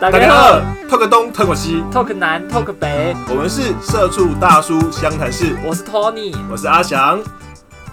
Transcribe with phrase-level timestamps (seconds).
[0.00, 5.54] 大家好，talk 东 talk 西，talk 南 talk 北，我们是社畜大叔湘潭市。
[5.62, 7.22] 我是 Tony，我是阿翔。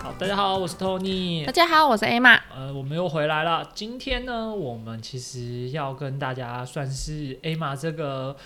[0.01, 1.45] 好，大家好，我是 Tony。
[1.45, 2.39] 大家好，我是 Emma。
[2.55, 3.69] 呃，我们又回来了。
[3.73, 8.37] 今天呢，我们其实要跟大家算是 Emma 这个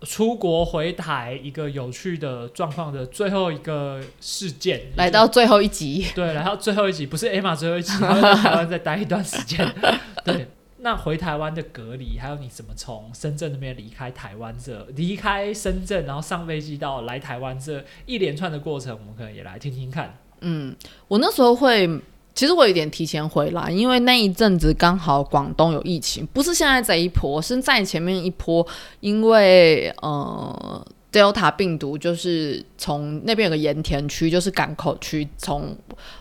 [0.00, 6.06] 出国回台一个有趣的状况的最后一个事件，来到最后一集。
[6.14, 9.70] 对，来到最后一集，不是 Emma 最后一集， 台湾再待一段时间。
[10.24, 10.48] 对。
[10.82, 20.18] 那回台湾的隔离，还有你怎么从深圳那边离开台湾这，离开深圳，然后上飞机到来台湾这一连串的过程，我们可能也来听听看。
[20.40, 20.74] 嗯，
[21.06, 21.86] 我那时候会，
[22.34, 28.66] 其实我有点提前回来，因为那一阵子刚好广东有疫情，不是现在这一波，是在前面一波，
[29.00, 30.86] 因为呃。
[31.12, 35.76] Delta 病毒就是从那边有个盐田区，就是港口区，从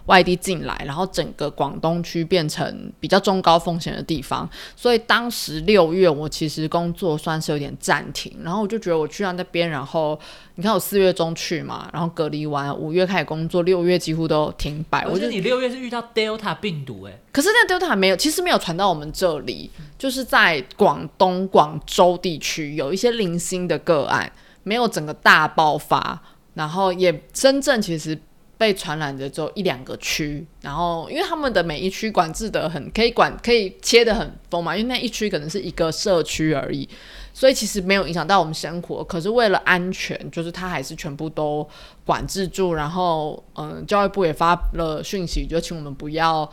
[0.07, 4.49] 外地进来，然后整个广东区变成比较中高风险的地方。
[4.75, 10.19] 所以当时六月，我其实工作算是有点暂停，然后我就觉得我去到那边，然后
[10.55, 15.05] 你看我四月中去嘛，然后隔离完，五月开始工作，六月几乎都停摆。
[15.05, 24.31] 我觉得你六月是遇到 Delta 病毒哎，可是那 Delta 没有，其实没有传到我们这里，就是在广东广州地区有一些零星的个案。
[24.63, 26.21] 没有整个大爆发，
[26.53, 28.19] 然后也真正其实
[28.57, 36.87] 被传染的只有一两个区，然后因为他们的每一区管制的很可以管可以切的很疯嘛，因为那一区可能是一个社区而已，
[37.33, 39.01] 所以其实没有影响到我们生活。
[39.03, 41.65] 可是为了安全，就是他还是全部都
[42.05, 46.49] 管制住，然后嗯，教育部也发了讯息，就请我们不要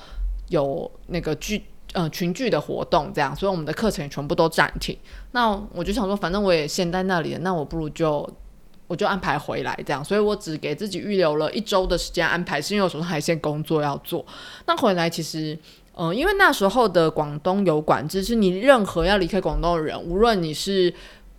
[0.51, 1.61] 有那个聚
[1.97, 4.95] 呃群聚的活动，这样，所以我们的课程也全部都暂停。
[5.33, 8.29] 那我就想说，反正我也先在那里了，那我不如就
[8.87, 14.25] 我就安排回来这样，所以我只给自己预留了一周的时间安排，是因为我手上还有些工作要做。
[14.67, 15.59] 那回来其实，
[15.95, 20.93] 嗯，因为那时候的广东有管制，是你任何要离开广东的人，无论你是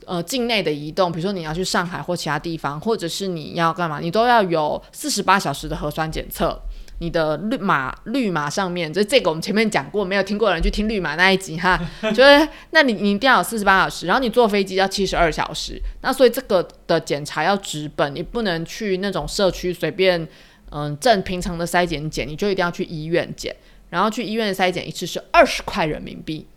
[0.06, 6.60] 呃境内的移动，比如说你要去上海或其他地方，或者是你要干嘛，你都要有四十八小时的核酸检测。
[7.00, 11.80] 你的绿码绿码上面，就这个我们前面讲过，没有听过的人去听绿码那一集哈，
[12.14, 20.28] 就是那你你一定要有四十八小时，然后你坐飞机要七十二小时，那所以这个的检查要直本，你不能去那种社区随便
[20.72, 23.56] 嗯正平常的筛检检，你就一定要去医院检，
[23.90, 26.48] 然后去医院筛检一次是二十块人民币，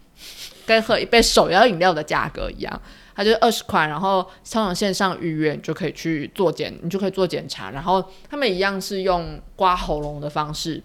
[0.64, 2.80] 跟喝一杯手摇饮料的价格一样。
[3.20, 7.70] 它就是二十块，然后通常线上预约就可以去做检，你就可以做检查。
[7.70, 10.82] 然后他们一样是用刮喉咙的方式。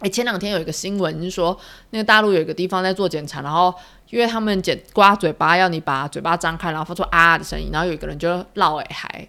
[0.00, 1.56] 诶，前两天有一个新闻是说，
[1.90, 3.72] 那个大陆有一个地方在做检查，然后
[4.10, 9.28] 因为他们检刮嘴巴，要你把嘴巴张开，然后发出啊的声音，然后有一个人就落尾还，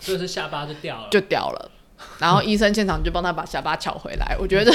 [0.00, 1.70] 就是下巴就掉了，就掉了。
[2.18, 4.36] 然后医生现场就帮他把下巴撬回来。
[4.40, 4.72] 我觉得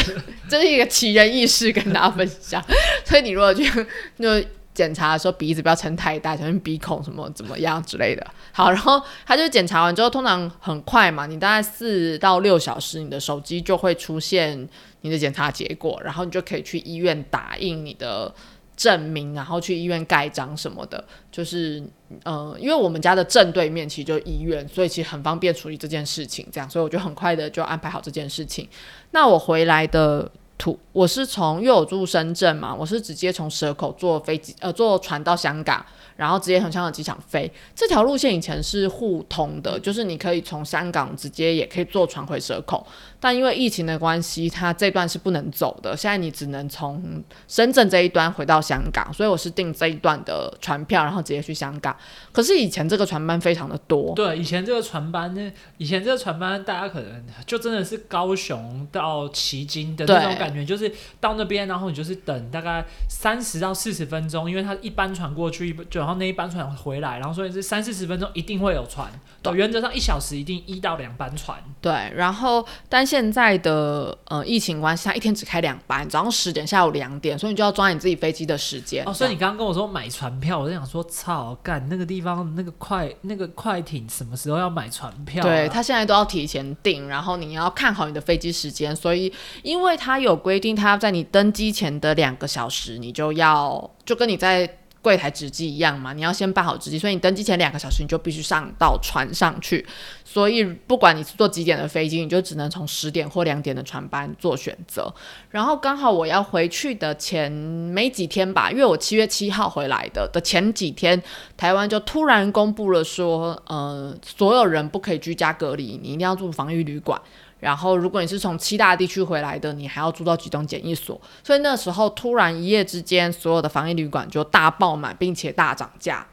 [0.48, 2.64] 这 是一个奇人异事，跟大家分享。
[3.04, 3.70] 所以你如果去
[4.18, 4.48] 就。
[4.76, 8.28] 检查的时候鼻子不要撑太大，小心鼻孔什么怎么样之类的。
[8.52, 14.68] 好，然后他就检查完之后，通常很快嘛，你大概四到六小时，你的手机就会出现
[15.02, 18.32] 你的检查结果，然后你就可以去医院打印你的
[18.76, 21.02] 证明，然后去医院盖章什么的。
[21.32, 21.82] 就是
[22.24, 26.46] 呃，因为我们家的正对面其实就医院，所以其实很方便处理这件事情。
[26.52, 28.68] 这样，所以我就很快的就安排好这件事情。
[29.12, 30.30] 那我回来的。
[30.58, 35.86] 土，我是从因为我住深圳嘛，我是直接从蛇口坐飞机，呃，坐船到香港。
[36.18, 42.88] 然后直接从香港机场飞，这条路线以前是互通的，就是你可以从香港直接也可以坐船回蛇口，
[43.26, 45.98] 但因为疫情的关系，它这段是不能走的。
[45.98, 51.98] 现在你只能从深圳这一端回到香港，所以我是订这一段的船票，然后直接去香港。
[52.32, 66.06] 可是以前这个船班非常的多，对，以前这个船班呢，以前这个船班大家可能就真的是高雄到旗津的那种感觉，就是到那边，然后你就是等大概三十到四十分钟，因为它一班船过去就。
[66.06, 69.12] 然后那一班船回来，然后所以是三四十分钟一定会有船，
[69.56, 71.58] 原则上一小时一定一到两班船。
[71.82, 79.04] 对，然后但现在的呃疫情关系，它一天只开两班，早上十点，下午两点，所以你就要抓你自己飞机的时间。
[79.06, 85.44] 哦，所以你刚刚跟我说买船票，我就想说，操，干那个地方那个快那个快艇什么时候要买船票？
[85.44, 89.32] 对他现在都要提前订，然后你要看好你的飞机时间，所以
[89.64, 94.80] 因为他有规定，他要在你登机前的两个小时，你就要就跟你在。
[95.06, 99.86] 柜台值机一样嘛，你要先办好值机，所以你登机前两个小时你就必须上到船上去。
[100.24, 105.14] 所以不管你是坐几点的飞机，你就只能从十点或两点的船班做选择。
[105.52, 111.22] 然后刚好我要回去的前没几天吧，因为我七月七号回来的的前几天，
[111.56, 117.22] 台湾就突然公布了说，呃，所有人不可以居家隔离，你一定要住防疫旅馆。
[117.66, 121.20] 然后如果你是从七大地区回来的，你还要住到集中检疫所。
[121.44, 126.28] 所以那时候突然一夜之间，所有的防疫旅馆就大爆满，并且大涨价。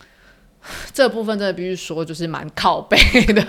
[0.94, 2.96] 这部分真的必须说，就是蛮靠背
[3.26, 3.42] 的。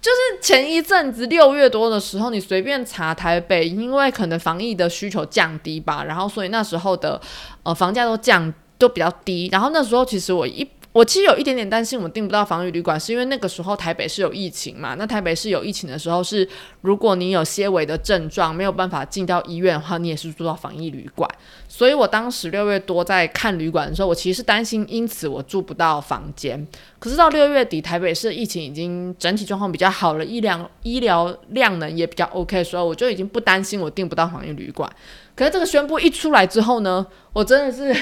[0.00, 7.20] 就是前一阵子六月多的时候，你随便查台北，因为可能防疫的需求降低吧，然后所以那时候的
[7.64, 9.48] 呃房价都降都比较低。
[9.50, 14.94] 然后那时候其实我一我其实有一点点担心，我订不到防疫旅馆，是因为那个时候台北是有疫情嘛？
[14.98, 16.46] 那台北是有疫情的时候，是
[16.82, 21.26] 如果你有些微的症状，没有办法进到医院的话，你也是住到防疫旅馆。
[21.66, 26.66] 所以我当时六月多在看旅馆的时候，我其实是担心，因此我住不到房间。
[26.98, 34.90] 可是到六月底，台北市疫情已经整体状况比较好了，医疗医疗量能也比较 OK，所以我就已经不担心我订不到防疫旅馆。
[35.34, 37.98] 可是这个宣布一出来之后呢，我真的是。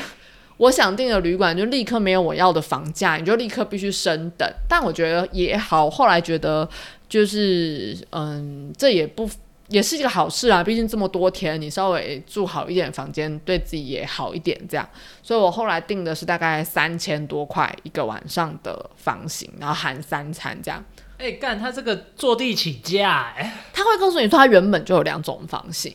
[0.61, 4.47] 我想订的旅馆就立刻没有我要的房价，你就立刻必须升等。
[4.69, 6.69] 但我觉得也好，后来觉得
[7.09, 9.27] 就是嗯，这也不
[9.69, 10.62] 也是一个好事啊。
[10.62, 14.61] 毕竟这么多天，你稍微住好一点房间，对自己也好一点。
[14.69, 14.87] 这样，
[15.23, 20.85] 所以我后来订的是大概三千多块一个晚上的房型，然后含三餐这样。
[21.17, 25.91] 哎，干他这个坐地起价，哎，他会告诉你说他原本就有两种房型。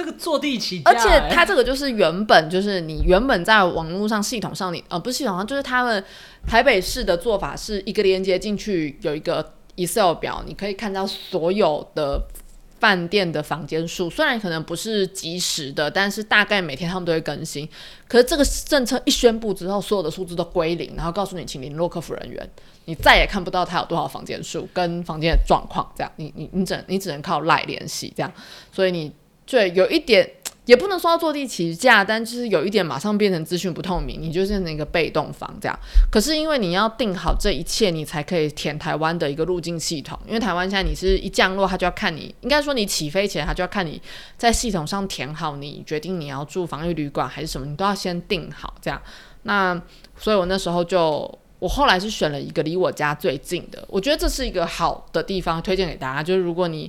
[0.00, 6.02] 这个坐地起价，而且它这个就是原本就是你原本在网络上系统上，你呃不是系统上，就是他们
[6.46, 12.26] 台北市的做法是一个连接进去有一个 Excel 表，你可以看到所有的
[12.78, 17.68] 饭店的房间数，虽然可能不是及时的，但是大概每天他们都会更新。
[18.08, 22.50] 可是这个政策一宣布之后，所有的数字都归零，然后告诉你请联络客服人员，
[22.86, 28.32] 你再也看不到他有多少房间数跟房间的状况，这样你你你只你只能靠赖联系这样，
[28.72, 29.12] 所以你。
[29.50, 30.30] 对，有一点
[30.66, 35.76] 也不能说坐地起价，但就是有一点马上变成资讯不透明，你就是那个被动房这样。
[36.12, 40.16] 可是因为你要定好这一切，你才可以填台湾的一个入境系统。
[40.28, 44.00] 因为台湾现在你是一降落，他就要看你，应该说你起飞前他就要看你
[44.38, 49.02] 在系统上填好，你决定你要住防疫旅馆还是什么，你都要先定好这样。
[49.42, 49.82] 那
[50.16, 56.22] 所以我那时候就，我后来是选了一个离我家最近的，我觉得这是一个好的地方，推荐给大家。
[56.22, 56.88] 就是如果你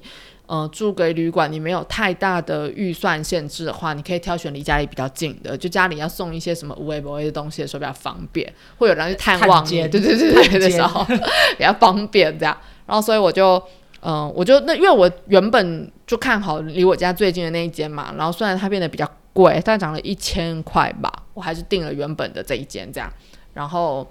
[0.52, 12.58] 呃，住个旅馆，你没有太大的预算限制的话，你可以挑选离家里比较近的，就家里要送一些什么无微不微的东西的时候比较方便，会有人去探望你，对对对对的时候比较方便这样。
[12.86, 13.64] 然后所以我就，
[14.02, 23.10] 嗯，我就那因为我原本就看好离我家最近的那一间嘛，然后虽然它变得比较贵，但涨了一千块吧，我还是订了原本的这一间这样，
[23.54, 24.06] 然后。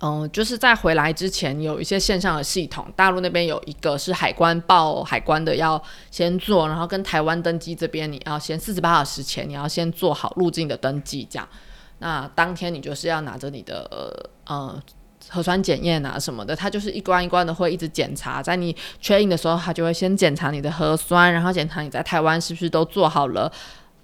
[0.00, 11.48] 嗯，就是在回来之前有一些线上的系统，大陆那边有一个是海关报海关的要先做，然后跟台湾登机这边你要先四十八小时前你要先做好入境的登记，这样，
[12.00, 14.78] 那当天你就是要拿着你的呃
[15.30, 23.50] 核酸检验啊什么的，他就是一关一关的会一直检查，在你确认的时候，他就会先检查你的核酸，然后检查你在台湾是不是都做好了。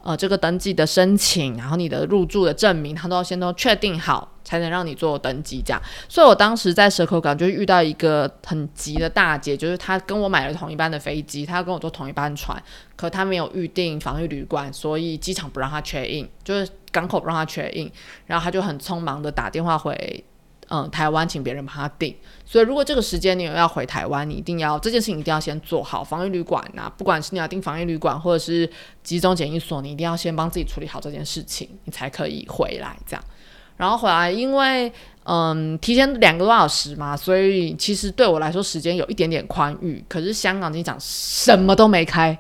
[0.03, 5.63] 呃，这个登记的申请，然后你的入住的证明，他都要先都确定好，才能让你做登记。
[5.65, 12.61] 这样，所以我当时在蛇口港就遇到一个很急的大姐，就是她跟我买了同一班的飞机，她要跟我坐同一班船，
[12.97, 17.91] 可她没有预定防疫旅馆，所以机场不让她确认，就是港口不让她确认，
[18.27, 20.25] 然后她就很匆忙的打电话回。
[20.69, 22.17] 嗯，台湾请别人帮他订，
[22.47, 28.71] 所以如果这个时间你有要回台湾，你一定要这件事情一定要先做好防疫旅馆呐，不管是你要订防疫旅馆或者是
[29.03, 33.23] 集中检疫所，你一定要先帮自己处理好这件事情，你才可以回来这样。
[33.77, 34.91] 然后回来，因为
[35.25, 40.03] 嗯提前两个多小时嘛，所以其实对我来说时间有一点点宽裕。
[40.09, 42.39] 可是香港机场什么都没开，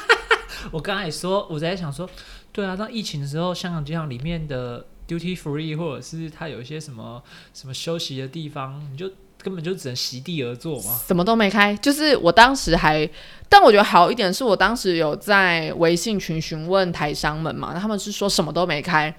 [0.70, 2.06] 我刚才也说我在想说，
[2.52, 4.84] 对啊，当疫情的时候，香港机场里面的。
[5.08, 9.10] Duty free，或者是它有一些什么什么休息的地方，你就
[9.42, 10.98] 根本就只能席地而坐嘛。
[11.06, 13.08] 什么都没开，就是我当时还，
[13.48, 19.14] 但我觉得好一点是我当时有在微信群询问台商们嘛，他们是说什么都没开，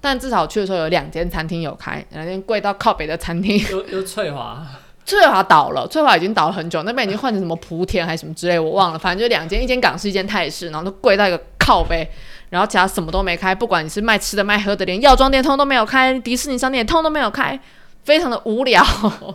[0.00, 3.58] 但至少去的时候有两间餐厅有开，两间贵到靠北的餐厅。
[3.70, 4.64] 又又翠华，
[5.06, 12.08] 翠华倒了，翠华已经倒了很久，那边已经换成什么莆田还是什么之类，我忘了，反正就两间，一间港式，一间泰式，然后都贵到一个靠北。
[12.52, 17.58] 然后其他什么都没开，不管你是卖吃的卖喝的，连药妆店通都没有开，迪士尼商店通都没有开，
[18.04, 18.84] 非常的无聊。
[18.84, 19.30] 所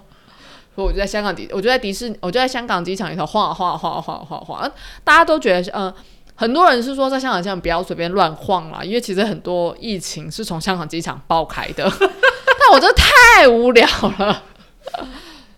[0.78, 4.72] 以我就在香港迪，我就在迪士尼，我就在香港机场里头晃啊晃啊晃啊晃啊晃啊晃。
[5.04, 5.92] 大家都觉得，嗯，
[6.36, 11.92] 很多人是说在香港机场不要随便乱晃啦，因为其实很多疫情是从香港机场爆开的。
[12.00, 13.88] 但我真的太无聊
[14.20, 14.44] 了。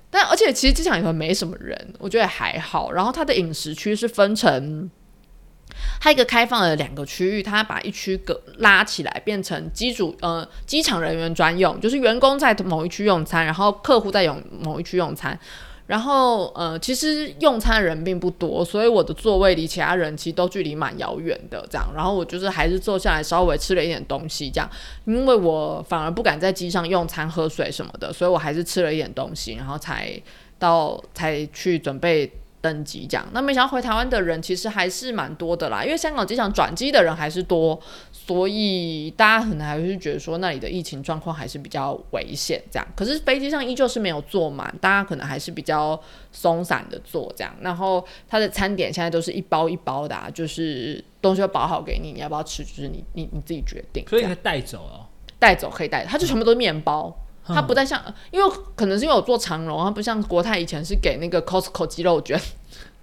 [0.09, 2.93] 但而且其实机场里头没什么人，我觉得还好。
[2.93, 4.89] 然后它的饮食区是分成。
[5.99, 15.37] 它一个开放的两个区域，它把一区隔拉起来，变成机组呃机场人员专用，就是员工在某一区用餐，然后客户在用某一区用餐。
[15.87, 21.91] 然后呃，其实用餐人并不多，所以我的座位离其他人其实都距离蛮遥远的，这样。
[21.95, 24.69] 然后我就是还是坐下来稍微吃了一点东西，这样，
[25.05, 30.13] 因为我反而不敢在机上用餐、喝水什么的，所以我还是吃了一点东西，然后才
[30.59, 32.31] 到才去准备。
[32.61, 37.79] 登机这样，那没想到回台湾的人其实还是蛮多的啦，因为香港机场转机的人还是多，
[38.11, 42.87] 所以大家可能还是觉得说那里的疫情状况还是比较危险这样。
[42.95, 45.99] 可是飞机上依旧是没有坐满，大家可能还是比较
[46.31, 47.55] 松散的坐这样。
[47.61, 54.05] 然后它的餐点现在都是一包一包的，啊就是东西都包好给你，你要不要吃就是你你你自己决定。
[54.07, 55.07] 所以可以带走哦，
[55.39, 57.15] 带走可以带，它就全部都是面包。
[57.45, 57.99] 它不再像，
[58.31, 62.39] 因为可能是因为我做长荣，它不像国泰以前是给那个 Costco 鸡肉卷，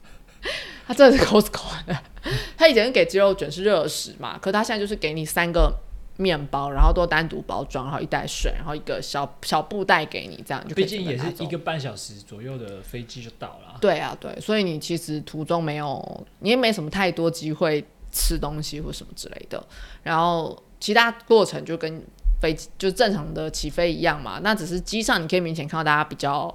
[0.87, 1.97] 它真的是 Costco 的。
[2.57, 5.73] 它以前是给鸡肉卷是热食嘛，可它现在就是给你三个
[6.17, 10.75] 面包，然后都单独包装，然后一袋水，然后一个小小布袋给你，这样就。
[10.75, 13.79] 毕竟也是一个半小时左右的飞机就到了。
[13.81, 19.65] 对啊，对，所以你其实途中没有，你也没什么太多机会吃东西或什么之类的，
[20.03, 22.05] 然后其他过程就跟。
[22.41, 26.55] 飞机就正常的起飞一样嘛，那只是机上你可以明显看到大家比较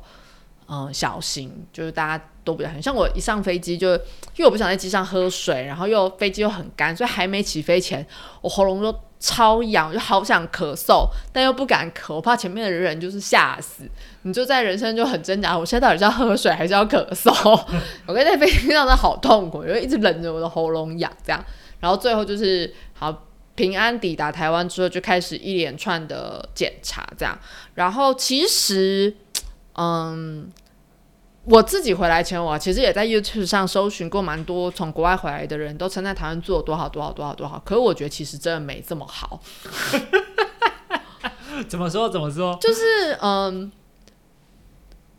[0.68, 8.06] 嗯小心，就是大家都比较很像我一上飞机就因为我不想在机上喝水，然后又飞机又很干，所以还没起飞前
[8.42, 13.84] 我喉咙就超痒，就好想咳嗽，但又不敢咳，我怕前面的人就是吓死。
[14.22, 17.32] 你就在人生就很挣扎，我现在到底是要喝水还是要咳嗽？
[18.08, 21.44] 我跟在飞机上的好痛苦，因为一直忍着我的喉咙痒这样，
[21.80, 23.26] 然后最后就是好。
[23.62, 27.38] 平安抵达台湾之后，就开始一连串的检查，这样。
[27.75, 29.15] 然后其实，
[29.75, 30.51] 嗯，
[31.44, 37.62] 我自己回来前，我其实也在 YouTube 上搜寻过蛮多从国外回来的人都称在台湾做多好多好多好多好。
[37.63, 39.39] 可是我觉得其实真的没这么好。
[41.70, 42.10] 怎么说？
[42.10, 42.58] 怎么说？
[42.60, 43.72] 就是嗯。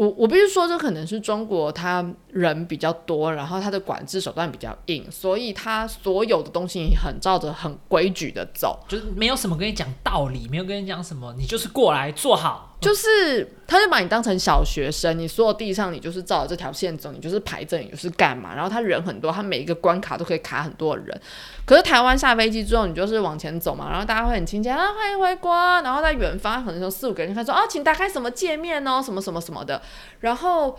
[0.03, 12.72] 我我必须说，这可能是中国，他人比较多，然后他的管制手段比较硬，所以他所有的东西很照着很规矩的走，就是没有什么跟你讲道理，没有跟你讲什么，你就是过来坐好。
[12.83, 18.55] 就是，他就把你当成小学生，你所有地上你就是照着这条线走，你就是排阵，你就是干嘛。
[18.55, 21.21] 然后他人很多，他每一个关卡都可以卡很多人。
[21.65, 25.55] 可是台湾下飞机之后，你就是往前走嘛，然后大家会很亲切啊，欢迎回国。
[25.55, 29.81] 然后在远方可能有四五个人，他说啊，请打开什么界面哦，什么什么什么的。
[30.21, 30.79] 然后。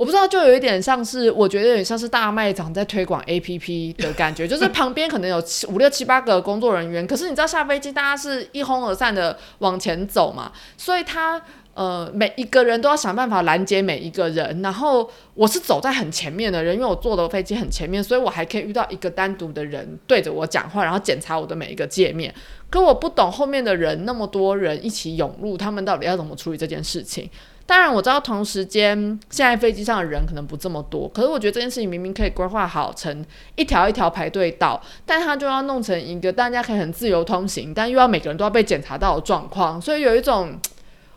[0.00, 11.38] 我不知道，就有一点像是，我觉得有点像是大卖场在推广 A P P 的感觉， 就是旁边可能有七五六七八个工作人员，可是你知道下飞机大家是一哄而散的往前走嘛，所以他
[11.74, 22.34] 呃每一个人都要想办法拦截每一个人，然后我是走在很前面的人，因为我坐的飞机很前面，所以我还可以遇到一个单独的人对着我讲话，然后检查我的每一个界面，
[22.70, 27.28] 可我不懂后面的人那么多人一起涌入，他们到底要怎么处理这件事情。
[27.70, 28.98] 当然我知道同时间
[29.30, 33.24] 现在飞机上的人可能不这么多，可是我觉得这件事情明明可以规划好成
[33.54, 40.58] 一条一条排队到，但他就要弄成一个大家可以很自由通行，但又要每个人都要被检查到的状况，所以有一种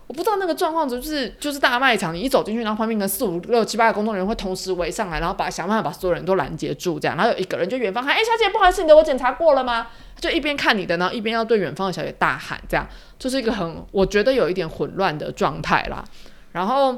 [0.05, 9.87] 我不知道那个状况就是就是大卖场，你一走进去，然后旁边的四五六七八个工作人员会同时围上来，然后把想办法把所有人都拦截住，这样，然后有一个人就远方喊：“哎，小姐，不好意思，你的我检查过了吗？”
[10.21, 16.05] 就一边看你的，然后一边要对远方的小姐大喊，这样就是一个很我觉得有一点混乱的状态啦。
[16.53, 16.97] 然后，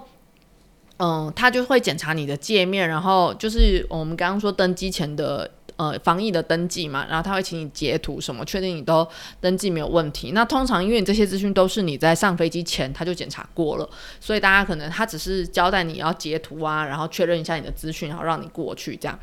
[0.98, 9.08] 嗯，他就会检查你的界面，然后就是我们刚刚说登机前的呃防疫的登记嘛，然后他会请你截图什么，确定你都
[9.42, 10.32] 登记没有问题。
[10.34, 19.18] 那通常因为你这些资讯都是你在上飞机前他就检查过了，所以大家可能他只是交代你要截图啊，然后确认一下你的资讯，然后让你过去这样。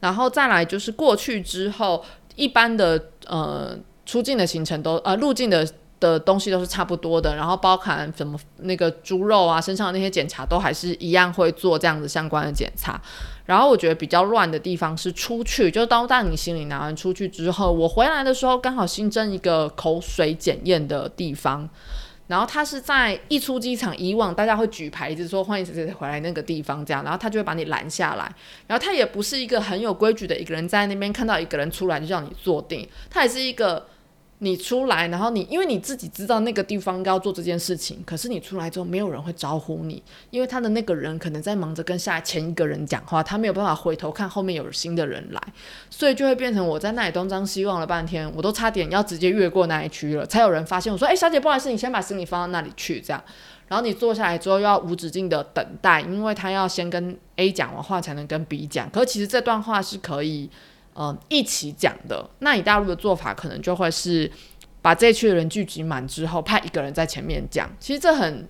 [0.00, 2.04] 然后再来就是过去之后，
[2.34, 5.64] 一般的呃出境的行程都呃入境的。
[6.00, 13.00] 的东西都是差不多的，然后包含什么那个猪肉啊，身上的那些检查都还是一样会做这样子相关的检查。
[13.44, 21.66] 然后我觉得比较乱的地方是出去，就当当你行李拿完出去之后，我回来的时候刚好新增一个口水检验的地方，
[22.26, 28.30] 然后他是在一出机场，以往大家会举牌子说欢迎谁谁回来那个地方这样，然后他就会把你拦下来，
[28.66, 33.86] 然后他也不是一个很有规矩的一个人在那边看到一个人出来就叫你坐定，他也是一个。
[34.40, 45.42] 你出来，然后你因为你自己知道那个地方要做这件事情，可是你出来之后没有人会招呼你，因为他的那个人可能在忙着跟下前一个人讲话，他没有办法回头看后面有新的人来，
[45.90, 53.20] 所以就会变成我在那里东张西望了半天，我都差点要直接越过那一区了，才有人发现我说：“哎，小姐，不好意思，你先把行李放到那里去。”这样，
[53.66, 60.48] 然后你坐下来之后又要无止境的等待，因为他要先跟 A 讲完话才能跟 B 讲，可是其实这段话是可以。
[61.00, 62.28] 嗯，一起讲的。
[62.40, 64.28] 那你大陆的做法可能就会是
[64.82, 67.70] 把这一区的人聚集满之后，派一个人在前面讲。
[67.78, 68.48] 其实这很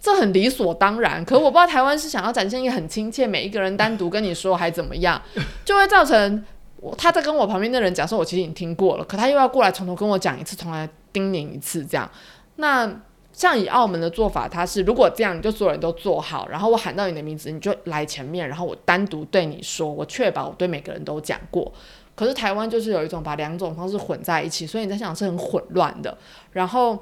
[0.00, 1.22] 这很理所当然。
[1.22, 5.20] 可我不知道台湾是想要展现一个很亲切，每一个人单独跟你说还怎么样，
[5.62, 6.42] 就会造成
[6.78, 12.10] 我他在跟我旁边的人讲说，我其实已经听过了，可他又要过来从头跟我讲一次，从来叮咛一次这样。
[12.56, 12.90] 那
[13.36, 21.70] 像以澳门的做法，他是如果这样，你就所有人都坐好，然后我喊到你的名字，你就来前面，然后我单独对你说，我确保我对每个人都讲过。
[22.14, 26.16] 可是台湾就是有一种把两种方式混在一起，所以你在想是很混乱的。
[26.52, 26.98] 然后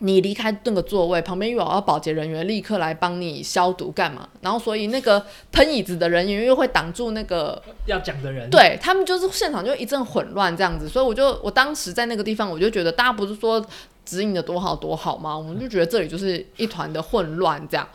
[0.00, 4.28] 你离开那个座位，旁边又有保洁人员立刻来帮你消毒干嘛？
[4.42, 10.86] 然后所以那个喷椅子的人员又会挡住那个要讲的人，对他们就是现场就一阵混乱这样子。
[10.86, 13.64] 所以我就我当时在那个地方，我就觉得大家不是说
[14.10, 15.38] 指引的多好多好吗？
[15.38, 17.86] 我们就觉得这里就是一团的混乱这样。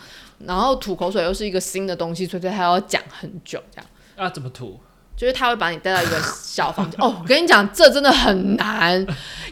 [0.46, 3.90] 然后吐口水又是一个新的东西，所以他要讲很久这样。
[4.16, 4.80] 啊，怎么吐？
[5.18, 9.00] 就是他会把你带到一个小房间 哦，我跟你讲，这真的很难，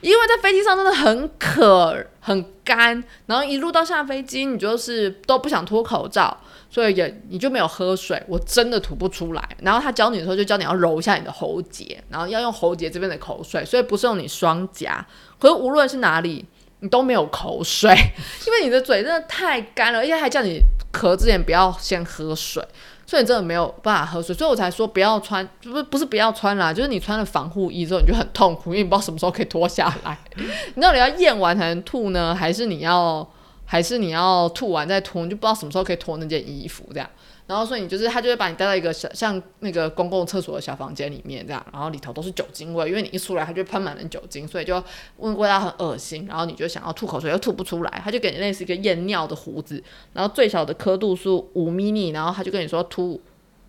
[0.01, 6.37] 因为在飞机上真的很渴很干，然后一路到下飞机，你就是都不想脱口罩，
[6.69, 9.49] 所以也你就没有喝水，我真的吐不出来。
[9.61, 15.05] 然后他教你的时候就教你要揉一下你的喉结，然后要用喉结这边的口水，所以不是用你双颊。
[15.39, 16.45] 可是无论是哪里，
[16.83, 17.89] 你都没有口水，
[18.45, 20.59] 因为你的嘴真的太干了，而且还叫你
[20.91, 22.63] 咳之前不要先喝水。
[23.05, 30.17] 所以你真的没有办法喝水，所以我才说不要穿，不是不是不要穿啦，就是你穿了防护衣之后你就很痛苦，因为你不知道什么时候可以脱下来。
[30.75, 33.29] 你到底要咽完才能吐呢，还是你要
[33.65, 35.23] 还是你要吐完再脱？
[35.25, 37.07] 你就不知道什么时候可以脱那件衣服这样。
[37.45, 44.81] 然后所以你就是他就会把你带到一个小像那个公共厕所的小房间里面这样，然后里头都是酒精味，因为你一出来他就喷满了酒精，所以就
[45.17, 46.25] 味味道很恶心。
[46.25, 49.83] 然后你就想要吐口水又吐不出来，他就给你类似一个验尿的壶子，
[50.13, 53.19] 然后最小的刻度是五米米，然后他就跟你说吐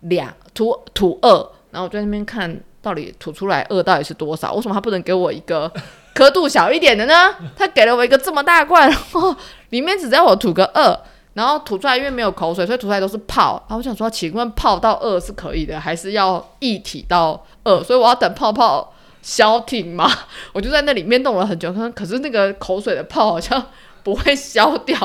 [0.01, 1.29] 两吐吐二，
[1.71, 4.53] 然后我在那边看到底吐出来二到底是多少？
[4.53, 5.69] 为什么他不能给我一个
[6.13, 7.35] 刻度小一点的呢？
[7.57, 9.35] 他给了我一个这么大罐，然后
[9.71, 10.97] 里面只要我吐个二。
[11.35, 13.61] 然后吐出来，因为没有口水，所以吐出来都是泡。
[13.67, 17.83] 然后我想说，请问泡到二是可以的，还是要液体到二？
[17.83, 20.09] 所以我要等泡泡消停嘛？
[20.53, 23.63] 我就在那里面弄了很久，可是那个口水的泡好像
[24.01, 24.97] 不会消掉，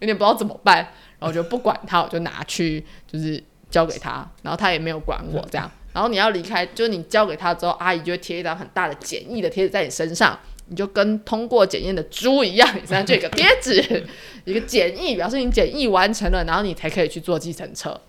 [0.00, 0.76] 有点不知道怎么办。
[1.18, 5.68] 然后我就不管它，我就拿去就是交给他，然后他也没有管我这样。
[5.94, 10.38] 然后你要离开，就是你交给他之后，阿姨就会贴一张很大的简易的贴纸在你身上。
[10.68, 14.06] 你就跟通过检验的猪一样，你身上就有个贴纸，
[14.44, 18.00] 一个检疫，表示你检疫完成了，然后你才可以去坐计程车。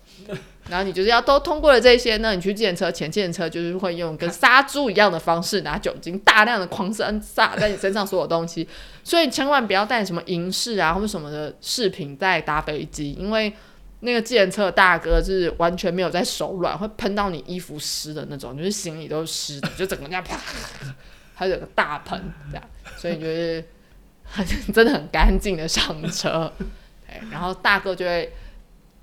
[0.68, 8.68] 然后你就是要都通过了这些呢，你去计程车前，计程车就是会用跟杀猪一样的方式拿酒精大量的狂撒撒在你身上所有东西，
[9.02, 13.52] 所以千万不要带什么银饰啊或者什么的饰品在搭飞机，因为
[14.00, 20.38] 那个计程车大哥是完全没有在手软，会喷到你衣服湿的那种，就是行李都湿的，就整个这样啪。
[21.40, 22.64] 它有个大盆，这样，
[22.98, 23.64] 所以就是
[24.24, 26.52] 很 真的很干净的上车，
[27.30, 28.30] 然后大哥就会，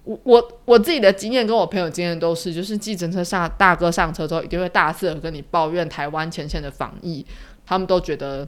[0.04, 7.26] 我我我自己的经验跟我朋友经验都是，就是计程车上大哥上车之后，一定会大肆的跟你抱怨台湾前线的防疫，
[7.65, 8.47] 他们都觉得，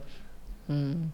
[0.68, 1.10] 嗯，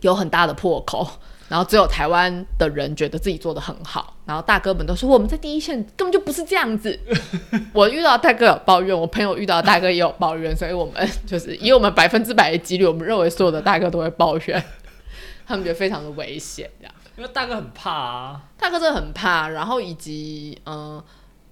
[0.00, 1.08] 有很大的破口。
[1.48, 7.00] 然后只有台湾的人觉得自己做的很好，然后大哥们都说我们在第一线根本就不是这样子。
[7.72, 14.62] 我遇到大哥有抱怨，我朋友遇到大哥也有抱怨，所以我们就是以我们百分之百的几率，我们认为所有的大哥都会抱怨，
[15.48, 16.94] 他们觉得非常的危险，这样。
[17.16, 19.48] 因为大哥很怕啊，大哥真的很怕。
[19.48, 21.02] 然后以及嗯，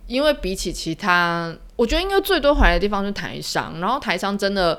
[0.06, 4.78] 因为比起其他，我觉得应该最多回来的地方是台商，然后台商真的。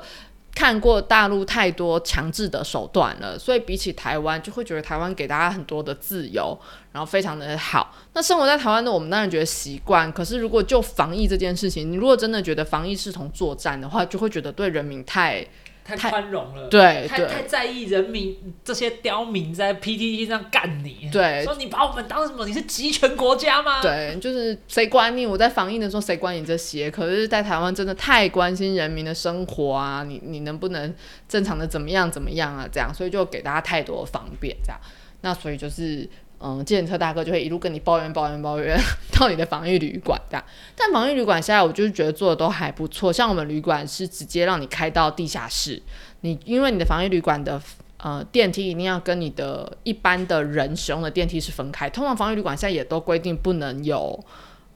[0.58, 6.58] 看过大陆太多强制的手段了，所以比起台湾，就会觉得台湾给大家很多的自由，
[6.90, 7.94] 然后非常的好。
[8.12, 15.46] 那生活在台湾的我们当然觉得习惯，可是如果就防疫这件事情，你如果真的觉得防疫是同作战的话，就会觉得对人民太。
[15.96, 22.46] 太宽容了，对，太太在意人民这些刁民在 PTT 上干你，对，说你把我们当什么？
[22.46, 23.80] 你是集权国家吗？
[23.80, 25.26] 对，就是谁管你？
[25.26, 26.90] 我在防疫的时候谁管你这些？
[26.90, 30.04] 可是，在台湾真的太关心人民的生活啊！
[30.04, 30.94] 你你能不能
[31.28, 32.68] 正常的怎么样怎么样啊？
[32.70, 34.80] 这样，所以就给大家太多方便，这样，
[35.22, 36.08] 那所以就是。
[36.40, 38.78] 嗯，计程车大哥就会一路跟你抱怨、抱怨、抱怨
[39.12, 40.44] 到你的防疫旅馆这样。
[40.76, 45.82] 但防疫旅馆现在我就是觉得做的都还不错，像我们旅馆是直接让你开到地下室，
[46.20, 47.60] 你因为你的防疫旅馆的
[47.96, 51.90] 呃电梯一定要跟你的一般的人使用的电梯是分开。
[51.90, 54.24] 通常防疫旅馆现在也都规定不能有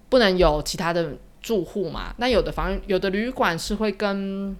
[0.09, 2.12] 不能有其他的住户嘛。
[2.18, 4.57] 那有的防有的旅馆是会跟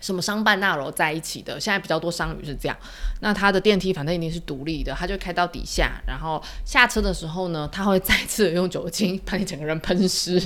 [0.00, 2.76] 什么商办大楼在一起的，现在比较多商旅是这样。
[3.20, 10.40] 那它的电梯反正一定是独立的，它就开到底下，然后下车的时候呢，它会再次用酒精把你整个人喷湿。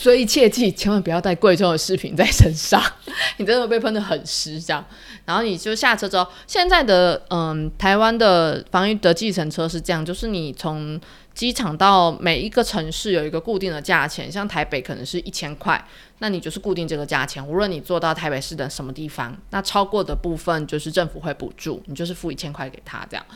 [0.00, 2.80] 所以切记千万不要带贵重的饰品在身上，
[3.38, 4.84] 你真的被喷的很湿这样。
[5.24, 11.00] 然后你就下车之后，现在的嗯台湾的防疫的计程车是这样，就是你从
[11.34, 15.84] 机场到每一个城市有一个固定的价钱，像台北可能是一千块，
[16.20, 23.26] 那你就是固定这个价钱，无论你坐到台北市的什么地方，那超过的部分就是政府会补助，你就是付一千块给他这样。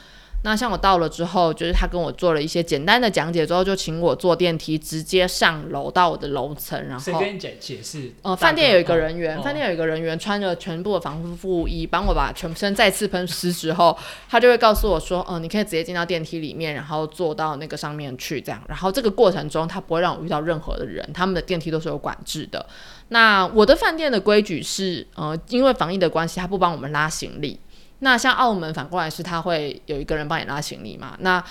[0.45, 8.13] 那像我到了之后，就是他跟我做了一些简单的讲解之后，就请我坐电梯直接上楼到我的楼层，然后谁跟你解解释？
[8.23, 13.97] 呃，饭店有一个人哦员，饭店有一个人员穿着全部的防护衣，帮我把全身再次喷湿之后，
[14.29, 18.61] 他就会告诉我说，嗯、你可以直接进到电梯里面，然后坐到那个上面去，这样。
[18.67, 22.67] 然后这个过程中，他不会让我遇到任何的人，他们的电梯都是有管制的。
[23.11, 27.61] 那我的饭店的规矩是，呃，因为防疫的关系，他不帮我们拉行李。
[28.05, 31.17] 那像澳门反过来是，他会有一个人帮你拉行李嘛？
[31.21, 31.43] 那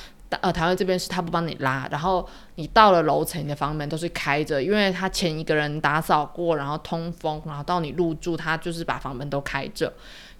[0.41, 9.91] 呃，台湾这边是他不帮你拉，然后你到了楼层，你的房门都是开着，因为他前一个人打扫过，然后通风，然后到你入住，他就是把房门都开着。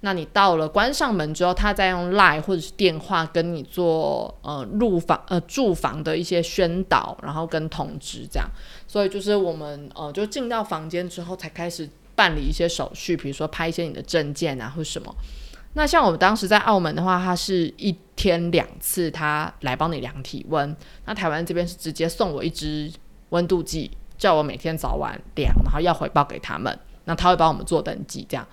[0.02, 8.50] 那你到了关上门之后，他再用 line 或者是电话跟你做呃入房呃住房的一些宣导，然后跟通知这样。
[8.88, 15.14] 所以就是我们呃就进到房间之后才开始办理一些手续，比如说拍一些你的证件啊或什么。
[15.74, 20.76] 那像我们当时在澳门的话，它是一天两次，他来帮你量体温。
[21.06, 22.92] 那台湾这边是直接送我一支
[23.30, 26.78] 温度计，叫我每天早晚量，然后要回报给他们。
[27.06, 28.46] 那他会帮我们做登记，这样。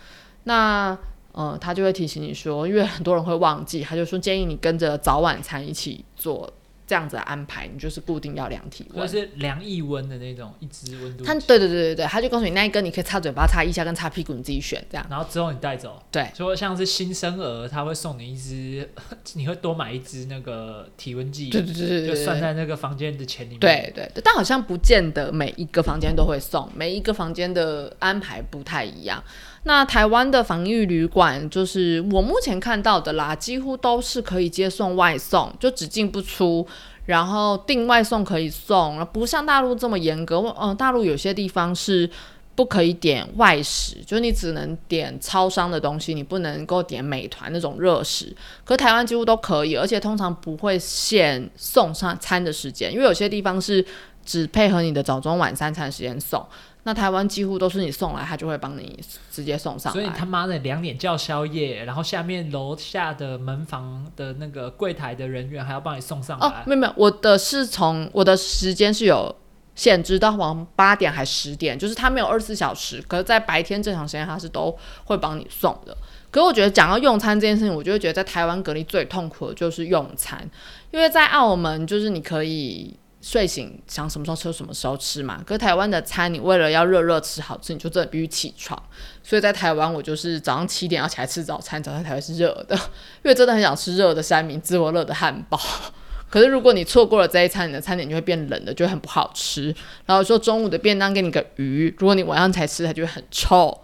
[0.44, 0.96] 那
[1.32, 6.50] 呃，他就会提醒你说，因为很多人会忘记，他就说建议你跟着早晚餐一起做
[6.88, 8.98] 这样子的安排，你就是固定要量体温。
[8.98, 15.06] 或者是量腋温的那种一支温度计，他对对对对对，他就告诉你那一根你可以擦嘴巴、擦腋下跟擦屁股，你自己选这样。
[15.10, 16.02] 然后之后你带走。
[16.10, 18.88] 对，说像是新生儿，他会送你一支，
[19.34, 23.60] 你会多买一支那个体温计，对对对对就算在那个房间的钱里面。
[23.60, 29.22] 对对对，但好像不见得每一个房间都会送，每一个房间的安排不太一样。
[29.64, 36.66] 那台湾的防疫旅馆，就是我目前看到的啦，几乎都是可以接送外送，就只进不出。
[37.06, 40.40] 然后订外送可以送，不像大陆这么严格。
[40.60, 42.08] 嗯、大陆有些地方是
[42.54, 48.36] 不可以点外食，就是你只能点超商的东西，你不能够点美团那种热食。
[48.62, 53.82] 可台湾几乎都可以，而且通常不会限送上餐的时间，因为有些地方是
[54.22, 56.46] 只配合你的早中晚三餐时间送。
[56.84, 58.98] 那台湾几乎都是你送来，他就会帮你
[59.30, 59.92] 直接送上来。
[59.92, 66.46] 所以你他妈的两点叫宵夜，然后下面楼下的门房的那个柜台的人员还要帮你送上来。
[66.46, 69.34] 哦，没有没有，我的是从我的时间是有
[69.74, 75.94] 限制到往八点还十点，就是他没有二十四小时，可是在白天正常时间他是都会帮你送的。
[76.30, 80.48] 可是我觉得讲到用餐这件事情，我就会觉得在台湾隔离最痛苦的就是用餐，
[80.90, 82.96] 因为在澳门就是你可以。
[83.30, 88.82] 睡醒想什么时候吃什么时候吃嘛，可是台湾的餐你为了要热热吃好吃，你就真的必须起床。
[89.22, 92.74] 所以在台湾我就是早上七点要起来吃早餐，早餐才会是热的，
[93.22, 95.60] 因为真的很想吃热的三明治或热的汉堡。
[96.30, 99.74] 可是如果你错过了这一餐，你的餐点就会变冷的，就很不好吃。
[100.06, 103.78] 然后说中午的便当给你个鱼，如果你晚上才吃，它就会很臭，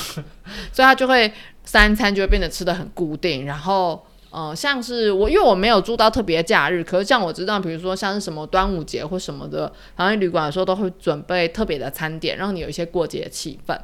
[0.72, 1.30] 所以它就会
[1.66, 3.44] 三餐就会变得吃的很固定。
[3.44, 13.74] 然后，呃，像是我因为我没有住到特别假日，可是像我知道，比如说像是什么端午节或什么的，好像旅馆的时候都会准备特别的餐点，让你有一些过节的气氛。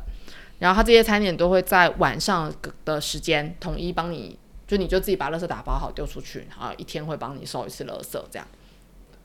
[0.59, 2.53] 然后他这些餐点都会在晚上
[2.85, 4.39] 的时间统一帮你。
[4.65, 8.49] 就你就自己把垃圾打包好丢出去，然后一天会帮你收一次垃圾，这样。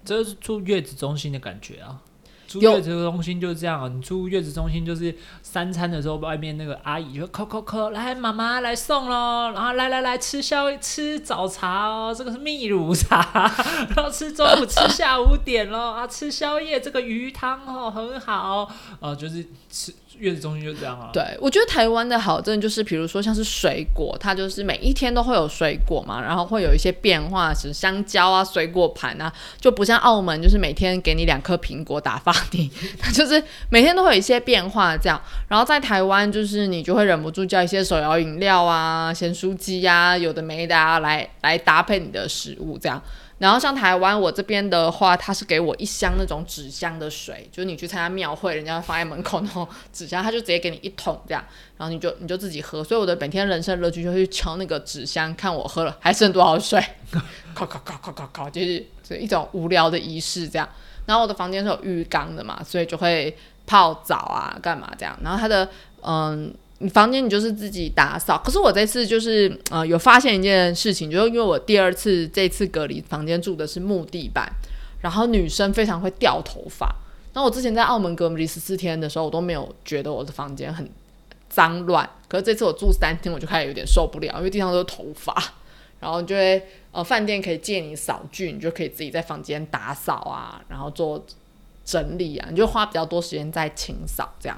[0.03, 2.01] 这是住月子中心的感觉啊。
[2.47, 13.51] 住月子中心就是这样啊，你住月子中心就是三餐的时候，外面那个阿姨就会扣扣扣，来妈妈来送喽，然后来来来吃宵吃早茶哦，这个是蜜乳茶，
[13.95, 21.09] 然后吃中午吃下午点喽，啊，吃宵夜这个鱼汤哦很好，呃，就是吃月子中心就这样啊。
[21.13, 35.21] 对，我觉得台湾的好，真的就是比如说像是水果，它就是每一天都会有水果嘛，然后会有一些变化，是香蕉啊、水果盘啊，就不像澳门，就是每天给你两颗苹果打发你， 它就是每天都会有一些变化这样。
[35.47, 43.01] 然后在台湾，就是你就会忍不住叫一些手摇饮料啊、咸酥鸡呀、有的没的啊，来来搭配你的食物这样。
[43.39, 51.43] 然后像台湾我这边的话，它是给我一箱那种纸箱的水，就是你去参加庙会，人家会放在门口那种纸箱，他就直接给你一桶这样，
[51.77, 52.83] 然后你就你就自己喝。
[52.83, 56.83] 所以我的每天人生乐趣就是去敲那个纸箱，看我喝了还剩多少水，
[57.53, 60.67] 靠靠靠靠靠靠，就是是一种无聊的仪式这样。
[61.05, 65.17] 然后我的房间是有浴缸的嘛，所以就会泡澡啊，干嘛这样。
[65.21, 65.69] 然后它的
[66.01, 66.53] 嗯。
[66.79, 74.51] 你房间你就是自己打扫，可是我这次就是呃有发现一件事情，就是因为我第二次这次隔离房间住的是木地板，
[75.01, 76.95] 然后女生非常会掉头发，
[77.33, 80.89] 那我之前在澳门隔离十四天的时候，我都没有觉得我的房间很
[81.49, 82.07] 脏乱。
[82.27, 85.35] 可是这次我住三天，我就开始有点受不了，因为地上都是头发。
[85.99, 91.25] 然后就会呃，饭店可以借你扫具，你就可以自己在房间打扫啊，然后做
[91.83, 94.55] 整理啊，你就花比较多时间在清扫这样。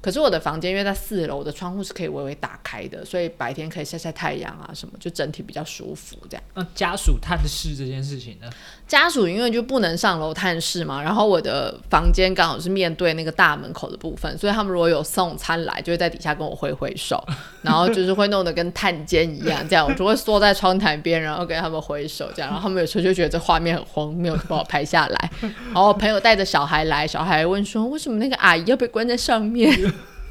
[0.00, 6.42] 可是我的房间因为在四楼，我的窗户是可以微微打开的，所以白天可以晒晒太阳啊什么，就整体比较舒服这样。
[6.54, 8.48] 那家属探视这件事情呢？
[8.86, 17.20] 家属因为就不能上楼探视嘛，然后我的房间刚好是面对那个大门口的部分，所以他们如果有送餐来，就会在底下跟我挥挥手，
[17.62, 25.30] 然后就是会弄得跟探监一样，这样我就会缩在窗台边，然后跟他们挥手，这样，然后他们有时候就觉得这画面很荒谬，就把我拍下来。
[25.40, 29.76] 然后我朋友带着小孩来，小孩问说：“为什么那个阿姨要被关在上面？”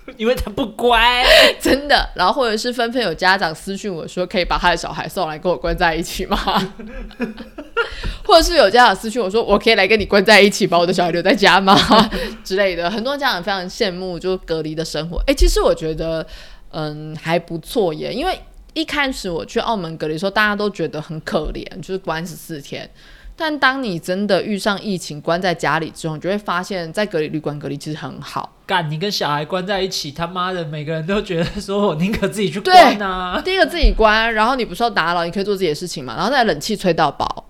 [0.18, 1.26] 因为他不乖，
[1.60, 2.08] 真的。
[2.16, 6.38] 然后或者是纷纷有家长私讯我说，可以把他的小孩送来跟我关在一起吗？
[8.24, 11.76] 或者是有家长私讯我说，我可以来跟你关在一起，把我的小孩留在家吗？
[12.44, 12.90] 之类的。
[12.90, 15.18] 很多家长非常羡慕就隔离的生活。
[15.28, 16.26] 哎，其实我觉得，
[16.72, 18.14] 嗯，还不错耶。
[18.14, 18.40] 因为
[18.74, 22.90] 一开始我去澳门隔离的时候，大家都觉得很可怜，就是关十四天。
[23.38, 28.52] 但当你真的遇上疫情，关在家里之后，你就会发现，在隔离旅馆隔离其实很好。
[28.66, 33.42] 干，你跟小孩关在一起，他妈的，每个人都觉得说我宁可自己去关啊。
[33.44, 37.45] 第一个自己关，然后你不受打扰，你可以做自己的事情嘛，然后再冷气吹到饱。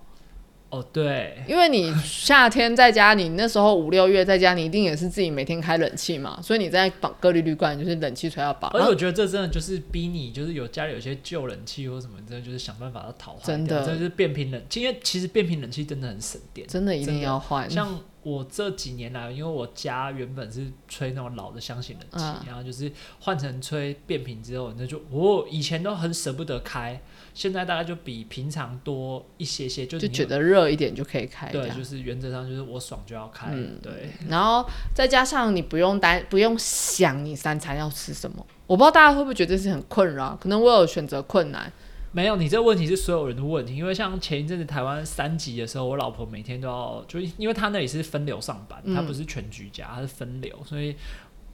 [0.76, 8.68] 哦，对，因为你夏天在家，你那时候五六月在家，你一定也是自己每天开冷气嘛，所以你在隔离旅馆就是冷气吹到饱。
[8.74, 13.46] 而且我觉得这真的就是逼你，就是有家里有些旧冷气或什么，真的就是想办法要淘汰。
[13.46, 17.70] 真的，这是变频冷气，因为其实变频冷气真的很省电，真的一定要换。
[17.70, 27.00] 像我这几年来，因为我家原本是吹那种老的箱型冷气，然后就是换成吹变频之后，那就我以前都很舍不得开。
[27.36, 31.52] 现在大概就比平常多一些些，就就觉得热一点就可以开。
[31.52, 33.54] 对，就是原则上就是我爽就要开。
[33.82, 41.70] 对， 然后再加上你不用担不用想你三餐要吃什么，我不知道大家会不会觉得这是很困扰，可能我有选择困难。
[42.12, 50.96] 没有，你这个问题是所有人的问题，因为像前一阵子台湾三级的时候，我老婆每天都要，就因为她那里是分流上班，她不是全居家，她是分流，所以。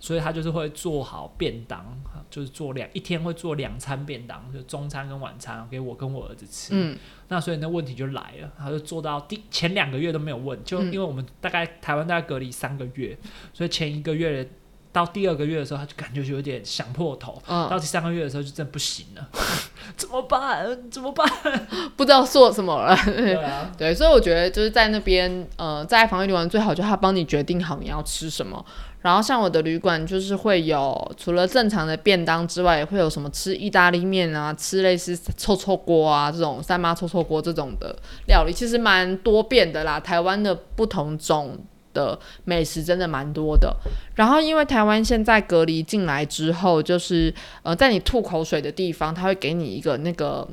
[0.03, 1.87] 所以他就是会做好便当，
[2.29, 6.71] 就是做两一天会做两餐便当，就中餐跟晚餐给我跟我儿子吃。
[6.73, 13.17] 嗯，那所以那问题就来了，他就做到第前两个月都没有问，就因为我们大概台湾大概隔离三个月，
[13.55, 14.51] 所以前一个月
[14.91, 19.29] 到第二个月的时候，他就感觉就有点想破头，到第三个月的时候就真的不行了，
[19.97, 20.91] 怎么办？
[20.91, 21.25] 怎么办？
[21.97, 22.97] 不知道做什么了。
[23.05, 28.67] 对啊， 对，所以我觉得就是在那边，呃，在防疫旅馆最好就他帮你决定好你要吃什么。
[29.03, 37.97] 然后像我的旅馆就是会有除了正常的便当之外，也会有什么吃意大利面啊，吃类似臭臭锅啊这种三妈臭臭锅这种的
[38.29, 39.99] 料理，其实蛮多变的啦。
[39.99, 41.59] 台湾的不同种
[41.93, 43.77] 的美食真的蛮多的。
[44.15, 47.35] 然后因为台湾现在隔离进来之后，就是
[47.65, 50.47] 呃在你吐口水的地方，他会给你一个那个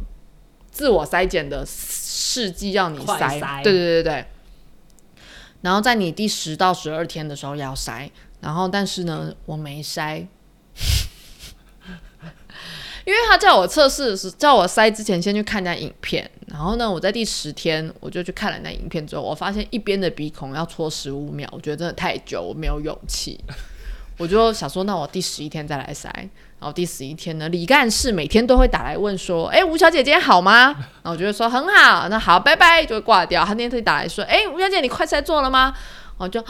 [0.71, 4.25] 自我筛检的试剂让你筛，对对对对。
[5.61, 8.09] 然后在你第十到十二天的时候要筛。
[8.41, 10.17] 然后，但是呢，我没筛，
[13.05, 16.29] 因为他叫我测试是，叫我筛之前先去看那影片。
[16.47, 23.39] 然后呢，我在第十天我就去看了那影片之后，我发现一边的鼻孔要搓十五秒，我觉得真的太久，我没有勇气。
[24.17, 26.09] 我就想说，那我第十一天再来筛。
[26.59, 33.45] 然后第十一天呢，李干事每天都会打来问说：“哎，吴小姐今天好吗？”然后我觉得说很好，那好，拜拜，就会挂掉。
[33.45, 35.73] 他那天特意打来说：“哎，吴小姐，你快筛做了吗？”
[36.17, 36.43] 我就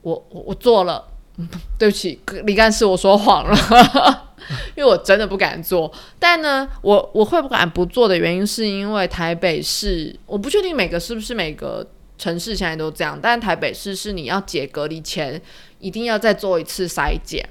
[0.00, 1.06] 我我我做了。
[1.78, 4.34] 对不起，李干事，我说谎了，
[4.76, 5.90] 因为我真的不敢做。
[6.18, 11.84] 但呢，我我会不敢不做的原因，是因为台北市，我不确定每个是不是每个
[12.16, 15.40] 城市现在都这样，但台北市是你要解隔离前，
[15.80, 17.44] 一定要再做一次筛检。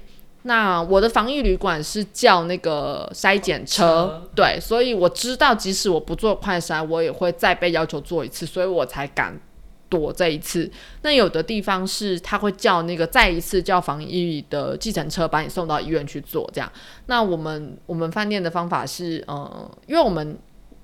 [0.46, 9.38] 那我的防疫旅馆是叫那个筛检车，对，所以我知道，即使我不做快筛，我也会再被要求做一次，所以我才敢。
[9.88, 10.70] 躲这一次，
[11.02, 16.70] 那有的地方是他会叫那个再一次叫防疫的计程车把你送到医院去做这样。
[17.06, 20.36] 那我们我们饭店的方法是，呃，因为我们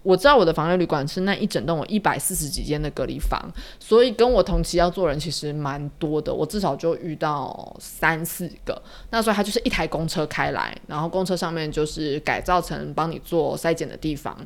[0.03, 3.39] 我知道我的防疫旅馆是那一整栋有一百四十几间的隔离房，
[3.79, 8.81] 所以跟我同期要做人其实蛮多的，我至少就遇到三四个。
[9.11, 14.37] 那所以他就是一台公车开来，然后公车上面就是改造成帮你做筛检的地方。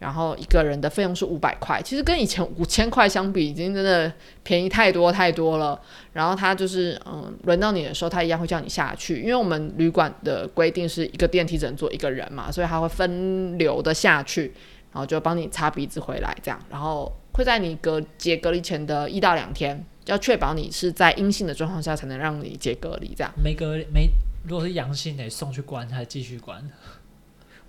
[0.00, 5.80] 然后一个人的费用是五百块，其实跟以前五千块相比，已经真的便宜太多太多了。
[6.14, 14.52] 然后他就是，嗯，轮到你的时候，他一样会叫你下去，因为我们旅馆的规定是一个电梯只能坐一个人嘛，所以他会分流的下去，
[14.90, 19.84] 然后就帮你擦鼻子回来这样，然后会在你隔解隔离前的一到两天。
[20.06, 23.30] 要确保你是在阴性的状况下才能让你解隔离这样。
[23.44, 24.08] 没隔没，
[24.48, 26.60] 如果是阳性得送去关还继续关？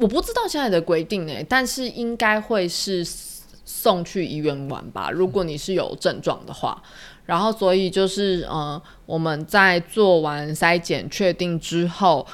[0.01, 3.05] 我不知道现在的规定呢，但是应该会是
[3.63, 5.11] 送去医院玩吧。
[5.11, 6.81] 如果你是有症状的话，
[7.27, 12.25] 然后所以就是呃，我们在做完筛检确定之后，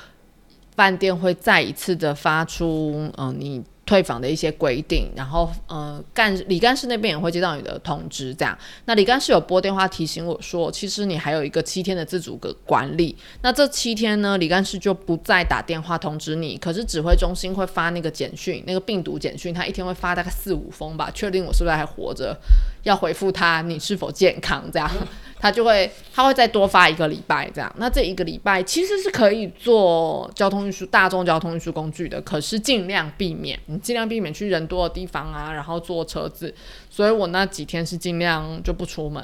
[0.78, 3.62] 饭店会再一次的发出嗯、呃你。
[3.88, 8.56] 退房的一些规定，然后呃，干李干事那边也会接到你的通知，这样。
[8.86, 13.16] 那李干事有拨电话提醒我说，其实你还有一个七天的自主的管理。
[13.42, 22.38] 那这七天呢，李干事就不再打电话通知你，可是指挥中心会发那个简讯，那个病毒简讯，他一天会发大概四五封吧，确定我是不是还活着，
[22.84, 24.92] 要回复他你是否健康这样。
[25.40, 27.72] 他就会，他会再多发一个礼拜这样。
[27.78, 36.54] 那这一个礼拜其实是可以做交通运输、大众交通运输工具的，可是尽量避免，尽量避免去人多的地方啊，然后坐车子。
[36.90, 39.24] 所以我那几天是尽量就不出门，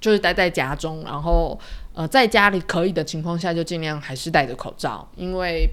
[0.00, 1.58] 就是待在家中，然后
[1.94, 5.68] 呃，在家里可以的情况下，就尽量还是戴着口罩，因为。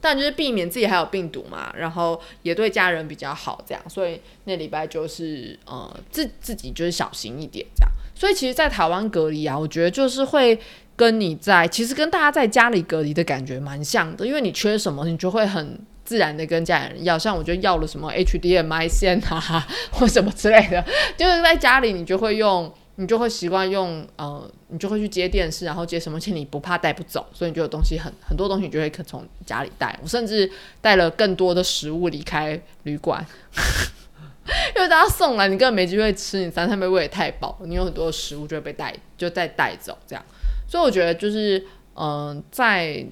[0.00, 7.90] 但就是避免自己还有病毒嘛，然后也对家人比较好，这样，所以那礼拜就是呃自自己就是小心一点这样。
[8.14, 10.56] 所以其实，在台湾隔离啊，我觉得就是会
[10.94, 15.76] 跟你在其实跟大家在家里隔离的感觉蛮像的，因为你缺什么，你就会很
[16.08, 17.18] 自然的跟家里人要。
[17.18, 20.82] 像我就要了什么 HDMI 线啊，或什么之类的，
[21.18, 22.72] 就是在家里你就会用。
[23.00, 29.96] 你就会习惯用呃，你就会去接电视，然后接什么，线你不怕带不走，所以你就有东西很很多东西，你就会可从家里带。
[30.02, 33.24] 我甚至带了更多的食物离开旅馆，
[34.74, 40.24] 因为大家送来，你根本没机会吃，你三餐被喂得太饱，你有很多食物就会被带，就再带走这样。
[40.66, 43.06] 所以我觉得就是嗯，在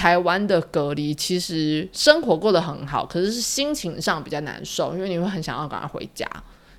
[0.00, 6.26] 台湾的隔离，其实生活过得很好，可是是心情上比较难受，因为你会很想要赶快回家。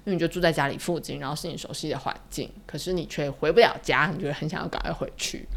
[0.03, 5.47] 因为你就住在家里附近，然后是你熟悉的环境，可是你却回不了家，你就很想要赶快回去。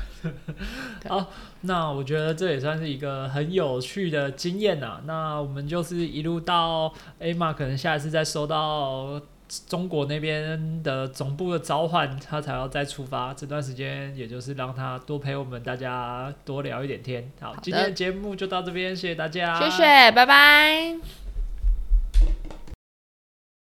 [1.09, 1.31] 好，
[1.63, 5.01] 那我觉得这也算是一个很有趣的经验呐。
[5.07, 9.19] 那我们就是一路到 A 玛，可能下一次再收到
[9.67, 17.31] 中国那边的总部的召唤他才要再出发这段时间也就是让他多陪我们大家多聊一点天。
[17.41, 19.59] 好今天的节目就到这边谢谢大家。
[19.61, 20.97] 谢谢拜拜。